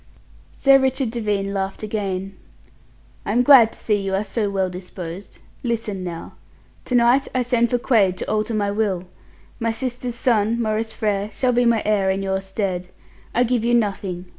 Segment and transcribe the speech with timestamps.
[0.57, 2.35] Sir Richard Devine laughed again.
[3.23, 5.37] "I am glad to see you are so well disposed.
[5.61, 6.33] Listen now.
[6.85, 9.07] To night I send for Quaid to alter my will.
[9.59, 12.87] My sister's son, Maurice Frere, shall be my heir in your stead.
[13.35, 14.25] I give you nothing.